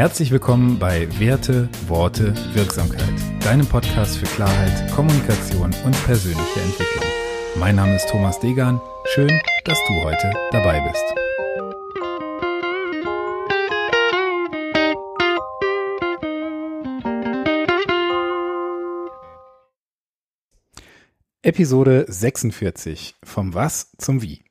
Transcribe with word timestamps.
Herzlich 0.00 0.30
willkommen 0.30 0.78
bei 0.78 1.06
Werte, 1.20 1.68
Worte, 1.86 2.32
Wirksamkeit, 2.54 3.12
deinem 3.44 3.66
Podcast 3.66 4.16
für 4.16 4.24
Klarheit, 4.24 4.90
Kommunikation 4.92 5.74
und 5.84 6.04
persönliche 6.06 6.60
Entwicklung. 6.60 7.04
Mein 7.56 7.76
Name 7.76 7.96
ist 7.96 8.08
Thomas 8.08 8.40
Degan. 8.40 8.80
Schön, 9.04 9.28
dass 9.66 9.78
du 9.86 10.02
heute 10.02 10.32
dabei 10.52 10.80
bist. 10.80 11.04
Episode 21.42 22.06
46 22.08 23.16
vom 23.22 23.52
Was 23.52 23.92
zum 23.98 24.22
Wie. 24.22 24.44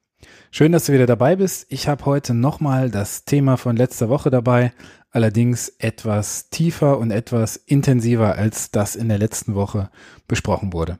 Schön, 0.51 0.71
dass 0.71 0.87
du 0.87 0.93
wieder 0.93 1.05
dabei 1.05 1.35
bist. 1.35 1.67
Ich 1.69 1.87
habe 1.87 2.05
heute 2.05 2.33
nochmal 2.33 2.89
das 2.89 3.23
Thema 3.23 3.55
von 3.55 3.75
letzter 3.75 4.09
Woche 4.09 4.31
dabei, 4.31 4.73
allerdings 5.11 5.69
etwas 5.79 6.49
tiefer 6.49 6.97
und 6.99 7.11
etwas 7.11 7.55
intensiver, 7.55 8.35
als 8.35 8.71
das 8.71 8.95
in 8.95 9.09
der 9.09 9.17
letzten 9.17 9.55
Woche 9.55 9.89
besprochen 10.27 10.73
wurde. 10.73 10.99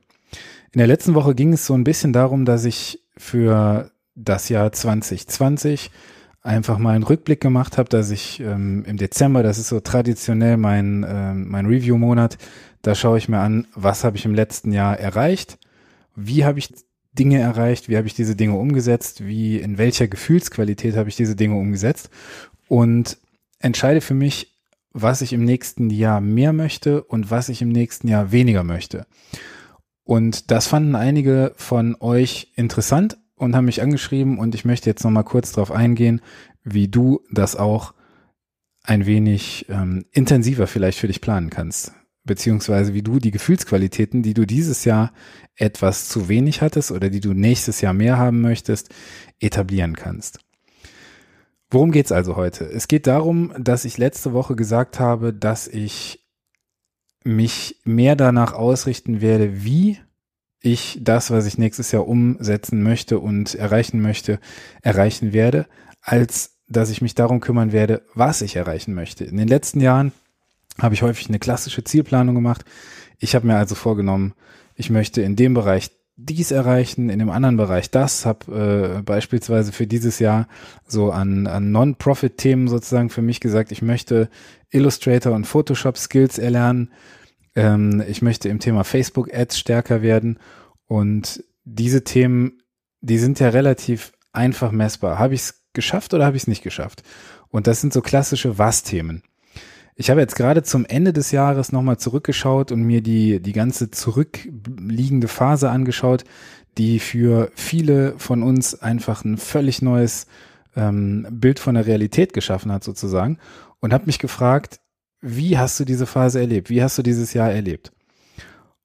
In 0.72 0.78
der 0.78 0.86
letzten 0.86 1.14
Woche 1.14 1.34
ging 1.34 1.52
es 1.52 1.66
so 1.66 1.74
ein 1.74 1.84
bisschen 1.84 2.12
darum, 2.12 2.44
dass 2.44 2.64
ich 2.64 3.02
für 3.16 3.90
das 4.14 4.48
Jahr 4.48 4.72
2020 4.72 5.90
einfach 6.42 6.78
mal 6.78 6.94
einen 6.94 7.04
Rückblick 7.04 7.40
gemacht 7.40 7.76
habe, 7.76 7.88
dass 7.88 8.10
ich 8.10 8.40
ähm, 8.40 8.84
im 8.86 8.96
Dezember, 8.96 9.42
das 9.42 9.58
ist 9.58 9.68
so 9.68 9.80
traditionell 9.80 10.56
mein, 10.56 11.02
äh, 11.02 11.34
mein 11.34 11.66
Review-Monat, 11.66 12.38
da 12.82 12.94
schaue 12.94 13.18
ich 13.18 13.28
mir 13.28 13.40
an, 13.40 13.66
was 13.74 14.04
habe 14.04 14.16
ich 14.16 14.24
im 14.24 14.34
letzten 14.34 14.72
Jahr 14.72 14.98
erreicht, 14.98 15.58
wie 16.16 16.44
habe 16.44 16.58
ich 16.58 16.72
Dinge 17.12 17.40
erreicht, 17.40 17.88
wie 17.88 17.96
habe 17.96 18.06
ich 18.06 18.14
diese 18.14 18.36
Dinge 18.36 18.54
umgesetzt, 18.54 19.24
wie 19.26 19.58
in 19.58 19.78
welcher 19.78 20.08
Gefühlsqualität 20.08 20.96
habe 20.96 21.08
ich 21.08 21.16
diese 21.16 21.36
Dinge 21.36 21.56
umgesetzt? 21.56 22.08
Und 22.68 23.18
entscheide 23.60 24.00
für 24.00 24.14
mich, 24.14 24.58
was 24.92 25.22
ich 25.22 25.32
im 25.32 25.44
nächsten 25.44 25.88
Jahr 25.90 26.20
mehr 26.20 26.52
möchte 26.52 27.04
und 27.04 27.30
was 27.30 27.48
ich 27.48 27.62
im 27.62 27.68
nächsten 27.68 28.08
Jahr 28.08 28.32
weniger 28.32 28.64
möchte. 28.64 29.06
Und 30.02 30.50
das 30.50 30.66
fanden 30.66 30.96
einige 30.96 31.52
von 31.56 31.96
euch 32.00 32.52
interessant 32.56 33.16
und 33.36 33.54
haben 33.54 33.66
mich 33.66 33.80
angeschrieben 33.80 34.38
und 34.38 34.54
ich 34.56 34.64
möchte 34.64 34.90
jetzt 34.90 35.04
nochmal 35.04 35.24
kurz 35.24 35.52
darauf 35.52 35.70
eingehen, 35.70 36.20
wie 36.64 36.88
du 36.88 37.20
das 37.30 37.54
auch 37.54 37.94
ein 38.82 39.06
wenig 39.06 39.66
ähm, 39.68 40.06
intensiver 40.10 40.66
vielleicht 40.66 40.98
für 40.98 41.06
dich 41.06 41.20
planen 41.20 41.50
kannst 41.50 41.92
beziehungsweise 42.24 42.94
wie 42.94 43.02
du 43.02 43.18
die 43.18 43.30
Gefühlsqualitäten, 43.30 44.22
die 44.22 44.34
du 44.34 44.46
dieses 44.46 44.84
Jahr 44.84 45.12
etwas 45.56 46.08
zu 46.08 46.28
wenig 46.28 46.62
hattest 46.62 46.92
oder 46.92 47.10
die 47.10 47.20
du 47.20 47.32
nächstes 47.32 47.80
Jahr 47.80 47.92
mehr 47.92 48.18
haben 48.18 48.40
möchtest, 48.40 48.90
etablieren 49.40 49.96
kannst. 49.96 50.38
Worum 51.70 51.92
geht's 51.92 52.10
also 52.10 52.34
heute? 52.34 52.64
Es 52.64 52.88
geht 52.88 53.06
darum, 53.06 53.52
dass 53.56 53.84
ich 53.84 53.96
letzte 53.96 54.32
Woche 54.32 54.56
gesagt 54.56 54.98
habe, 54.98 55.32
dass 55.32 55.68
ich 55.68 56.26
mich 57.22 57.80
mehr 57.84 58.16
danach 58.16 58.54
ausrichten 58.54 59.20
werde, 59.20 59.62
wie 59.64 59.98
ich 60.60 60.98
das, 61.00 61.30
was 61.30 61.46
ich 61.46 61.58
nächstes 61.58 61.92
Jahr 61.92 62.08
umsetzen 62.08 62.82
möchte 62.82 63.20
und 63.20 63.54
erreichen 63.54 64.02
möchte, 64.02 64.40
erreichen 64.82 65.32
werde, 65.32 65.66
als 66.02 66.56
dass 66.66 66.90
ich 66.90 67.02
mich 67.02 67.14
darum 67.14 67.40
kümmern 67.40 67.72
werde, 67.72 68.02
was 68.14 68.42
ich 68.42 68.56
erreichen 68.56 68.94
möchte. 68.94 69.24
In 69.24 69.36
den 69.36 69.48
letzten 69.48 69.80
Jahren 69.80 70.12
habe 70.80 70.94
ich 70.94 71.02
häufig 71.02 71.28
eine 71.28 71.38
klassische 71.38 71.84
Zielplanung 71.84 72.34
gemacht. 72.34 72.64
Ich 73.18 73.34
habe 73.34 73.46
mir 73.46 73.56
also 73.56 73.74
vorgenommen, 73.74 74.34
ich 74.74 74.90
möchte 74.90 75.22
in 75.22 75.36
dem 75.36 75.54
Bereich 75.54 75.90
dies 76.24 76.50
erreichen, 76.50 77.08
in 77.08 77.18
dem 77.18 77.30
anderen 77.30 77.56
Bereich 77.56 77.90
das, 77.90 78.26
habe 78.26 78.98
äh, 78.98 79.02
beispielsweise 79.02 79.72
für 79.72 79.86
dieses 79.86 80.18
Jahr 80.18 80.48
so 80.86 81.10
an, 81.10 81.46
an 81.46 81.72
Non-Profit-Themen 81.72 82.68
sozusagen 82.68 83.10
für 83.10 83.22
mich 83.22 83.40
gesagt, 83.40 83.72
ich 83.72 83.82
möchte 83.82 84.28
Illustrator 84.70 85.32
und 85.32 85.46
Photoshop-Skills 85.46 86.38
erlernen, 86.38 86.92
ähm, 87.54 88.02
ich 88.06 88.22
möchte 88.22 88.48
im 88.48 88.58
Thema 88.58 88.84
Facebook-Ads 88.84 89.58
stärker 89.58 90.02
werden 90.02 90.38
und 90.86 91.44
diese 91.64 92.04
Themen, 92.04 92.62
die 93.00 93.18
sind 93.18 93.40
ja 93.40 93.48
relativ 93.48 94.12
einfach 94.32 94.72
messbar. 94.72 95.18
Habe 95.18 95.34
ich 95.34 95.40
es 95.40 95.64
geschafft 95.72 96.14
oder 96.14 96.26
habe 96.26 96.36
ich 96.36 96.44
es 96.44 96.48
nicht 96.48 96.62
geschafft? 96.62 97.02
Und 97.48 97.66
das 97.66 97.80
sind 97.80 97.92
so 97.92 98.00
klassische 98.00 98.58
Was-Themen. 98.58 99.22
Ich 100.00 100.08
habe 100.08 100.22
jetzt 100.22 100.34
gerade 100.34 100.62
zum 100.62 100.86
Ende 100.86 101.12
des 101.12 101.30
Jahres 101.30 101.72
nochmal 101.72 101.98
zurückgeschaut 101.98 102.72
und 102.72 102.84
mir 102.84 103.02
die, 103.02 103.38
die 103.38 103.52
ganze 103.52 103.90
zurückliegende 103.90 105.28
Phase 105.28 105.68
angeschaut, 105.68 106.24
die 106.78 106.98
für 107.00 107.52
viele 107.54 108.18
von 108.18 108.42
uns 108.42 108.74
einfach 108.80 109.26
ein 109.26 109.36
völlig 109.36 109.82
neues 109.82 110.26
ähm, 110.74 111.26
Bild 111.30 111.58
von 111.58 111.74
der 111.74 111.84
Realität 111.84 112.32
geschaffen 112.32 112.72
hat 112.72 112.82
sozusagen 112.82 113.36
und 113.80 113.92
habe 113.92 114.06
mich 114.06 114.18
gefragt, 114.18 114.80
wie 115.20 115.58
hast 115.58 115.78
du 115.78 115.84
diese 115.84 116.06
Phase 116.06 116.40
erlebt? 116.40 116.70
Wie 116.70 116.82
hast 116.82 116.96
du 116.96 117.02
dieses 117.02 117.34
Jahr 117.34 117.50
erlebt? 117.50 117.92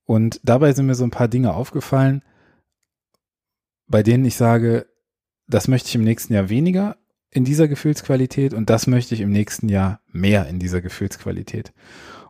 Und 0.04 0.42
dabei 0.44 0.74
sind 0.74 0.86
mir 0.86 0.96
so 0.96 1.06
ein 1.06 1.12
paar 1.12 1.30
Dinge 1.30 1.54
aufgefallen, 1.54 2.24
bei 3.88 4.04
denen 4.04 4.26
ich 4.26 4.36
sage, 4.36 4.86
das 5.48 5.70
möchte 5.70 5.88
ich 5.88 5.96
im 5.96 6.04
nächsten 6.04 6.34
Jahr 6.34 6.50
weniger 6.50 6.98
in 7.36 7.44
dieser 7.44 7.68
Gefühlsqualität 7.68 8.54
und 8.54 8.70
das 8.70 8.88
möchte 8.88 9.14
ich 9.14 9.20
im 9.20 9.30
nächsten 9.30 9.68
Jahr 9.68 10.00
mehr 10.10 10.48
in 10.48 10.58
dieser 10.58 10.82
Gefühlsqualität. 10.82 11.74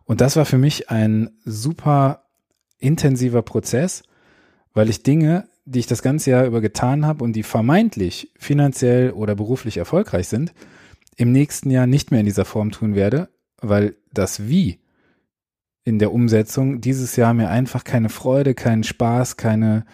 Und 0.04 0.20
das 0.20 0.36
war 0.36 0.46
für 0.46 0.58
mich 0.58 0.90
ein 0.90 1.30
super 1.46 2.26
intensiver 2.80 3.44
Prozess, 3.44 4.02
weil 4.74 4.90
ich 4.90 5.04
Dinge, 5.04 5.48
die 5.66 5.78
ich 5.78 5.86
das 5.86 6.02
ganze 6.02 6.32
Jahr 6.32 6.46
über 6.46 6.60
getan 6.60 7.06
habe 7.06 7.24
und 7.24 7.34
die 7.34 7.44
vermeintlich 7.44 8.32
finanziell 8.40 9.12
oder 9.12 9.36
beruflich 9.36 9.78
erfolgreich 9.78 10.28
sind, 10.28 10.54
im 11.18 11.32
nächsten 11.32 11.70
Jahr 11.70 11.86
nicht 11.86 12.10
mehr 12.10 12.22
in 12.22 12.26
dieser 12.26 12.46
Form 12.46 12.72
tun 12.72 12.96
werde, 12.96 13.30
weil 13.62 13.96
das 14.12 14.48
Wie 14.48 14.80
in 15.84 16.00
der 16.00 16.12
Umsetzung 16.12 16.82
dieses 16.82 17.16
Jahr 17.16 17.36
mir 17.36 17.50
einfach 17.50 17.84
keine 17.84 18.10
Freude, 18.10 18.56
keinen 18.56 18.84
Spaß, 18.84 19.38
keine, 19.38 19.86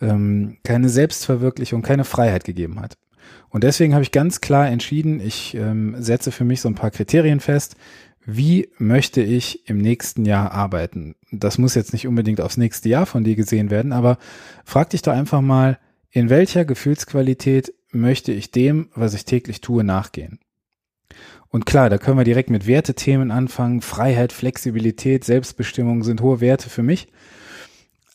ähm, 0.00 0.56
keine 0.64 0.88
Selbstverwirklichung, 0.88 1.82
keine 1.82 2.04
Freiheit 2.04 2.44
gegeben 2.44 2.80
hat. 2.80 2.96
Und 3.48 3.64
deswegen 3.64 3.94
habe 3.94 4.02
ich 4.02 4.12
ganz 4.12 4.40
klar 4.40 4.68
entschieden, 4.68 5.20
ich 5.20 5.54
ähm, 5.54 5.96
setze 5.98 6.32
für 6.32 6.44
mich 6.44 6.60
so 6.60 6.68
ein 6.68 6.74
paar 6.74 6.90
Kriterien 6.90 7.40
fest. 7.40 7.76
Wie 8.24 8.68
möchte 8.78 9.22
ich 9.22 9.68
im 9.68 9.78
nächsten 9.78 10.24
Jahr 10.24 10.50
arbeiten? 10.50 11.14
Das 11.30 11.58
muss 11.58 11.76
jetzt 11.76 11.92
nicht 11.92 12.08
unbedingt 12.08 12.40
aufs 12.40 12.56
nächste 12.56 12.88
Jahr 12.88 13.06
von 13.06 13.22
dir 13.22 13.36
gesehen 13.36 13.70
werden, 13.70 13.92
aber 13.92 14.18
frag 14.64 14.90
dich 14.90 15.02
doch 15.02 15.12
einfach 15.12 15.40
mal, 15.40 15.78
in 16.10 16.28
welcher 16.28 16.64
Gefühlsqualität 16.64 17.72
möchte 17.92 18.32
ich 18.32 18.50
dem, 18.50 18.88
was 18.94 19.14
ich 19.14 19.24
täglich 19.24 19.60
tue, 19.60 19.84
nachgehen? 19.84 20.40
Und 21.48 21.66
klar, 21.66 21.88
da 21.88 21.98
können 21.98 22.18
wir 22.18 22.24
direkt 22.24 22.50
mit 22.50 22.66
Wertethemen 22.66 23.30
anfangen. 23.30 23.80
Freiheit, 23.80 24.32
Flexibilität, 24.32 25.24
Selbstbestimmung 25.24 26.02
sind 26.02 26.20
hohe 26.20 26.40
Werte 26.40 26.68
für 26.68 26.82
mich. 26.82 27.08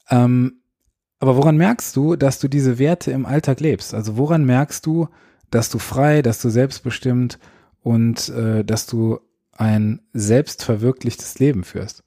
Ähm, 0.10 0.61
aber 1.22 1.38
woran 1.38 1.56
merkst 1.56 1.96
du, 1.96 2.16
dass 2.16 2.40
du 2.40 2.48
diese 2.48 2.80
Werte 2.80 3.12
im 3.12 3.28
Alltag 3.28 3.60
lebst? 3.60 3.94
Also 3.94 4.18
woran 4.18 4.44
merkst 4.44 4.84
du, 4.88 5.08
dass 5.52 5.70
du 5.70 5.78
frei, 5.78 6.24
dass 6.24 6.42
du 6.42 6.50
selbstbestimmt 6.50 7.38
und 7.84 8.30
äh, 8.30 8.66
dass 8.66 8.88
du 8.88 9.20
ein 9.52 10.02
selbstverwirklichtes 10.14 11.38
Leben 11.38 11.64
führst? 11.64 12.04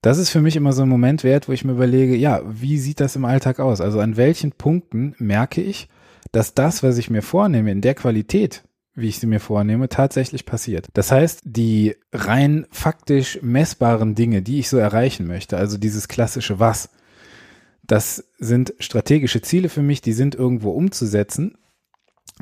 Das 0.00 0.16
ist 0.16 0.30
für 0.30 0.40
mich 0.40 0.56
immer 0.56 0.72
so 0.72 0.80
ein 0.80 0.88
Moment 0.88 1.24
wert, 1.24 1.46
wo 1.46 1.52
ich 1.52 1.62
mir 1.62 1.72
überlege, 1.72 2.16
ja, 2.16 2.40
wie 2.46 2.78
sieht 2.78 3.00
das 3.00 3.16
im 3.16 3.26
Alltag 3.26 3.60
aus? 3.60 3.82
Also 3.82 4.00
an 4.00 4.16
welchen 4.16 4.52
Punkten 4.52 5.14
merke 5.18 5.60
ich, 5.60 5.90
dass 6.32 6.54
das, 6.54 6.82
was 6.82 6.96
ich 6.96 7.10
mir 7.10 7.20
vornehme, 7.20 7.70
in 7.70 7.82
der 7.82 7.94
Qualität, 7.94 8.62
wie 8.94 9.08
ich 9.08 9.18
sie 9.18 9.26
mir 9.26 9.40
vornehme, 9.40 9.90
tatsächlich 9.90 10.46
passiert. 10.46 10.88
Das 10.94 11.12
heißt, 11.12 11.42
die 11.44 11.96
rein 12.14 12.66
faktisch 12.70 13.40
messbaren 13.42 14.14
Dinge, 14.14 14.40
die 14.40 14.58
ich 14.58 14.70
so 14.70 14.78
erreichen 14.78 15.26
möchte, 15.26 15.58
also 15.58 15.76
dieses 15.76 16.08
klassische 16.08 16.58
Was, 16.58 16.88
das 17.90 18.24
sind 18.38 18.72
strategische 18.78 19.42
Ziele 19.42 19.68
für 19.68 19.82
mich, 19.82 20.00
die 20.00 20.12
sind 20.12 20.36
irgendwo 20.36 20.70
umzusetzen. 20.70 21.58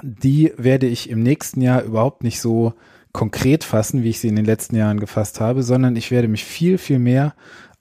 Die 0.02 0.52
werde 0.58 0.86
ich 0.86 1.08
im 1.08 1.22
nächsten 1.22 1.62
Jahr 1.62 1.82
überhaupt 1.82 2.22
nicht 2.22 2.40
so 2.40 2.74
konkret 3.12 3.64
fassen, 3.64 4.02
wie 4.02 4.10
ich 4.10 4.20
sie 4.20 4.28
in 4.28 4.36
den 4.36 4.44
letzten 4.44 4.76
Jahren 4.76 5.00
gefasst 5.00 5.40
habe, 5.40 5.62
sondern 5.62 5.96
ich 5.96 6.10
werde 6.10 6.28
mich 6.28 6.44
viel, 6.44 6.76
viel 6.76 6.98
mehr 6.98 7.34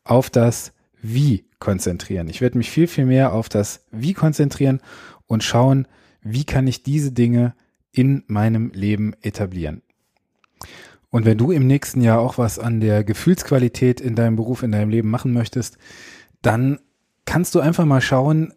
auf 0.05 0.29
das 0.29 0.71
Wie 1.01 1.45
konzentrieren. 1.59 2.29
Ich 2.29 2.39
werde 2.39 2.57
mich 2.57 2.71
viel, 2.71 2.87
viel 2.87 3.05
mehr 3.05 3.33
auf 3.33 3.49
das 3.49 3.85
Wie 3.91 4.13
konzentrieren 4.13 4.79
und 5.25 5.43
schauen, 5.43 5.89
wie 6.21 6.45
kann 6.45 6.67
ich 6.67 6.83
diese 6.83 7.11
Dinge 7.11 7.53
in 7.91 8.23
meinem 8.27 8.71
Leben 8.73 9.13
etablieren. 9.21 9.81
Und 11.09 11.25
wenn 11.25 11.37
du 11.37 11.51
im 11.51 11.67
nächsten 11.67 11.99
Jahr 11.99 12.19
auch 12.19 12.37
was 12.37 12.59
an 12.59 12.79
der 12.79 13.03
Gefühlsqualität 13.03 13.99
in 13.99 14.15
deinem 14.15 14.37
Beruf, 14.37 14.63
in 14.63 14.71
deinem 14.71 14.89
Leben 14.89 15.09
machen 15.09 15.33
möchtest, 15.33 15.77
dann 16.41 16.79
kannst 17.27 17.53
du 17.53 17.59
einfach 17.59 17.85
mal 17.85 18.01
schauen, 18.01 18.53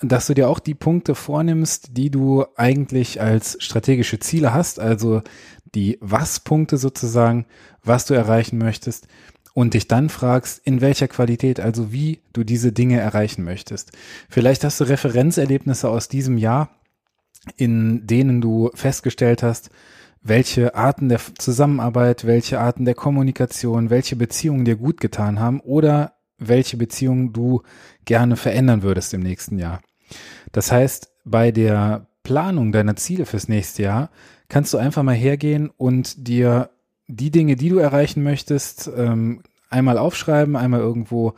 dass 0.00 0.28
du 0.28 0.34
dir 0.34 0.48
auch 0.48 0.60
die 0.60 0.74
Punkte 0.74 1.14
vornimmst, 1.14 1.96
die 1.96 2.10
du 2.10 2.44
eigentlich 2.56 3.20
als 3.20 3.56
strategische 3.60 4.20
Ziele 4.20 4.54
hast, 4.54 4.78
also 4.78 5.22
die 5.74 5.98
Was-Punkte 6.00 6.76
sozusagen, 6.76 7.46
was 7.82 8.06
du 8.06 8.14
erreichen 8.14 8.58
möchtest 8.58 9.08
und 9.52 9.74
dich 9.74 9.88
dann 9.88 10.08
fragst, 10.08 10.60
in 10.64 10.80
welcher 10.80 11.08
Qualität, 11.08 11.60
also 11.60 11.92
wie 11.92 12.20
du 12.32 12.44
diese 12.44 12.72
Dinge 12.72 13.00
erreichen 13.00 13.42
möchtest. 13.42 13.92
Vielleicht 14.28 14.64
hast 14.64 14.80
du 14.80 14.84
Referenzerlebnisse 14.84 15.88
aus 15.88 16.08
diesem 16.08 16.38
Jahr, 16.38 16.70
in 17.56 18.06
denen 18.06 18.40
du 18.40 18.70
festgestellt 18.74 19.42
hast, 19.42 19.70
welche 20.22 20.74
Arten 20.74 21.08
der 21.08 21.20
Zusammenarbeit, 21.38 22.26
welche 22.26 22.60
Arten 22.60 22.84
der 22.84 22.94
Kommunikation, 22.94 23.90
welche 23.90 24.16
Beziehungen 24.16 24.64
dir 24.64 24.76
gut 24.76 25.00
getan 25.00 25.40
haben 25.40 25.60
oder 25.60 26.19
welche 26.40 26.76
Beziehungen 26.76 27.32
du 27.32 27.62
gerne 28.04 28.36
verändern 28.36 28.82
würdest 28.82 29.14
im 29.14 29.20
nächsten 29.20 29.58
Jahr. 29.58 29.80
Das 30.52 30.72
heißt, 30.72 31.12
bei 31.24 31.52
der 31.52 32.06
Planung 32.24 32.72
deiner 32.72 32.96
Ziele 32.96 33.26
fürs 33.26 33.48
nächste 33.48 33.82
Jahr 33.84 34.10
kannst 34.48 34.74
du 34.74 34.78
einfach 34.78 35.02
mal 35.02 35.14
hergehen 35.14 35.70
und 35.76 36.26
dir 36.26 36.70
die 37.06 37.30
Dinge, 37.30 37.56
die 37.56 37.68
du 37.68 37.78
erreichen 37.78 38.22
möchtest, 38.22 38.90
ähm, 38.96 39.42
einmal 39.68 39.98
aufschreiben, 39.98 40.56
einmal 40.56 40.80
irgendwo 40.80 41.34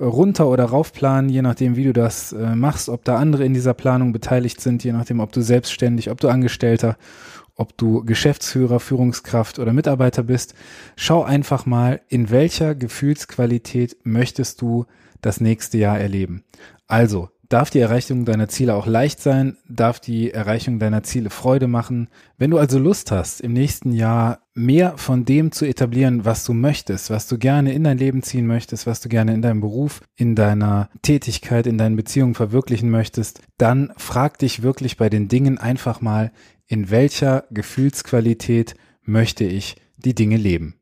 runter 0.00 0.48
oder 0.48 0.64
raufplanen, 0.64 1.30
je 1.30 1.42
nachdem, 1.42 1.76
wie 1.76 1.84
du 1.84 1.92
das 1.92 2.32
äh, 2.32 2.54
machst, 2.54 2.88
ob 2.88 3.04
da 3.04 3.16
andere 3.16 3.44
in 3.44 3.54
dieser 3.54 3.74
Planung 3.74 4.12
beteiligt 4.12 4.60
sind, 4.60 4.82
je 4.84 4.92
nachdem, 4.92 5.20
ob 5.20 5.32
du 5.32 5.42
selbstständig, 5.42 6.10
ob 6.10 6.20
du 6.20 6.28
Angestellter, 6.28 6.96
ob 7.56 7.76
du 7.76 8.04
Geschäftsführer, 8.04 8.80
Führungskraft 8.80 9.58
oder 9.58 9.72
Mitarbeiter 9.72 10.22
bist. 10.22 10.54
Schau 10.96 11.22
einfach 11.22 11.66
mal, 11.66 12.00
in 12.08 12.30
welcher 12.30 12.74
Gefühlsqualität 12.74 13.96
möchtest 14.04 14.60
du 14.62 14.86
das 15.20 15.40
nächste 15.40 15.78
Jahr 15.78 15.98
erleben. 15.98 16.44
Also, 16.86 17.28
darf 17.52 17.68
die 17.68 17.80
Erreichung 17.80 18.24
deiner 18.24 18.48
Ziele 18.48 18.74
auch 18.74 18.86
leicht 18.86 19.20
sein, 19.20 19.58
darf 19.68 20.00
die 20.00 20.30
Erreichung 20.30 20.78
deiner 20.78 21.02
Ziele 21.02 21.28
Freude 21.28 21.68
machen. 21.68 22.08
Wenn 22.38 22.50
du 22.50 22.58
also 22.58 22.78
Lust 22.78 23.10
hast, 23.10 23.42
im 23.42 23.52
nächsten 23.52 23.92
Jahr 23.92 24.40
mehr 24.54 24.96
von 24.96 25.26
dem 25.26 25.52
zu 25.52 25.66
etablieren, 25.66 26.24
was 26.24 26.44
du 26.44 26.54
möchtest, 26.54 27.10
was 27.10 27.28
du 27.28 27.36
gerne 27.36 27.72
in 27.74 27.84
dein 27.84 27.98
Leben 27.98 28.22
ziehen 28.22 28.46
möchtest, 28.46 28.86
was 28.86 29.00
du 29.00 29.10
gerne 29.10 29.34
in 29.34 29.42
deinem 29.42 29.60
Beruf, 29.60 30.00
in 30.16 30.34
deiner 30.34 30.88
Tätigkeit, 31.02 31.66
in 31.66 31.76
deinen 31.76 31.96
Beziehungen 31.96 32.34
verwirklichen 32.34 32.90
möchtest, 32.90 33.42
dann 33.58 33.92
frag 33.98 34.38
dich 34.38 34.62
wirklich 34.62 34.96
bei 34.96 35.10
den 35.10 35.28
Dingen 35.28 35.58
einfach 35.58 36.00
mal, 36.00 36.32
in 36.72 36.90
welcher 36.90 37.44
Gefühlsqualität 37.50 38.76
möchte 39.02 39.44
ich 39.44 39.76
die 39.98 40.14
Dinge 40.14 40.38
leben. 40.38 40.80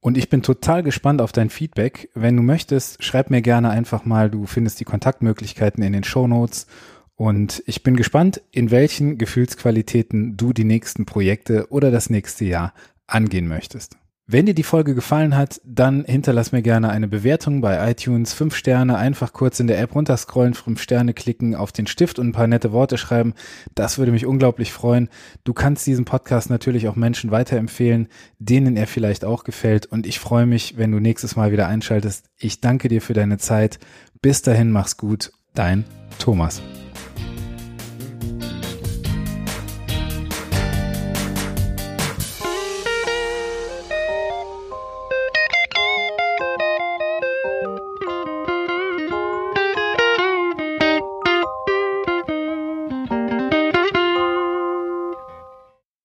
Und 0.00 0.18
ich 0.18 0.28
bin 0.28 0.42
total 0.42 0.82
gespannt 0.82 1.20
auf 1.20 1.30
dein 1.30 1.48
Feedback. 1.48 2.10
Wenn 2.14 2.36
du 2.36 2.42
möchtest, 2.42 3.00
schreib 3.04 3.30
mir 3.30 3.40
gerne 3.40 3.70
einfach 3.70 4.04
mal. 4.04 4.28
Du 4.30 4.46
findest 4.46 4.80
die 4.80 4.84
Kontaktmöglichkeiten 4.84 5.84
in 5.84 5.92
den 5.92 6.02
Show 6.02 6.26
Notes. 6.26 6.66
Und 7.14 7.62
ich 7.66 7.84
bin 7.84 7.94
gespannt, 7.94 8.42
in 8.50 8.72
welchen 8.72 9.16
Gefühlsqualitäten 9.16 10.36
du 10.36 10.52
die 10.52 10.64
nächsten 10.64 11.06
Projekte 11.06 11.70
oder 11.70 11.92
das 11.92 12.10
nächste 12.10 12.44
Jahr 12.44 12.74
angehen 13.06 13.46
möchtest. 13.46 13.96
Wenn 14.26 14.46
dir 14.46 14.54
die 14.54 14.62
Folge 14.62 14.94
gefallen 14.94 15.36
hat, 15.36 15.60
dann 15.66 16.06
hinterlass 16.06 16.50
mir 16.50 16.62
gerne 16.62 16.88
eine 16.88 17.08
Bewertung 17.08 17.60
bei 17.60 17.90
iTunes. 17.90 18.32
Fünf 18.32 18.56
Sterne, 18.56 18.96
einfach 18.96 19.34
kurz 19.34 19.60
in 19.60 19.66
der 19.66 19.78
App 19.78 19.94
runterscrollen, 19.94 20.54
fünf 20.54 20.80
Sterne 20.80 21.12
klicken, 21.12 21.54
auf 21.54 21.72
den 21.72 21.86
Stift 21.86 22.18
und 22.18 22.28
ein 22.28 22.32
paar 22.32 22.46
nette 22.46 22.72
Worte 22.72 22.96
schreiben. 22.96 23.34
Das 23.74 23.98
würde 23.98 24.12
mich 24.12 24.24
unglaublich 24.24 24.72
freuen. 24.72 25.10
Du 25.44 25.52
kannst 25.52 25.86
diesen 25.86 26.06
Podcast 26.06 26.48
natürlich 26.48 26.88
auch 26.88 26.96
Menschen 26.96 27.32
weiterempfehlen, 27.32 28.08
denen 28.38 28.78
er 28.78 28.86
vielleicht 28.86 29.26
auch 29.26 29.44
gefällt. 29.44 29.84
Und 29.84 30.06
ich 30.06 30.18
freue 30.18 30.46
mich, 30.46 30.78
wenn 30.78 30.90
du 30.90 31.00
nächstes 31.00 31.36
Mal 31.36 31.52
wieder 31.52 31.68
einschaltest. 31.68 32.30
Ich 32.38 32.62
danke 32.62 32.88
dir 32.88 33.02
für 33.02 33.12
deine 33.12 33.36
Zeit. 33.36 33.78
Bis 34.22 34.40
dahin, 34.40 34.70
mach's 34.70 34.96
gut. 34.96 35.32
Dein 35.52 35.84
Thomas. 36.18 36.62